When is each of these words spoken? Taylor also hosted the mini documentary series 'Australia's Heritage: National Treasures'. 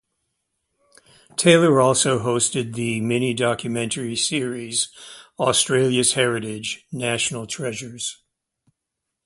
Taylor 1.37 1.79
also 1.79 2.17
hosted 2.17 2.73
the 2.73 2.99
mini 3.01 3.35
documentary 3.35 4.15
series 4.15 4.87
'Australia's 5.37 6.13
Heritage: 6.13 6.87
National 6.91 7.45
Treasures'. 7.45 8.17